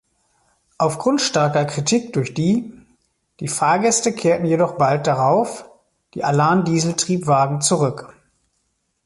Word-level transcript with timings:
Aufgrund 0.79 1.21
starker 1.21 1.63
Kritik 1.65 2.13
durch 2.13 2.33
die 2.33 2.73
die 3.39 3.47
Fahrgäste 3.47 4.13
kehrten 4.15 4.47
jedoch 4.47 4.75
bald 4.79 5.05
darauf 5.05 5.69
die 6.15 6.23
Allan-Dieseltriebwagen 6.23 7.61
zurück. 7.61 8.11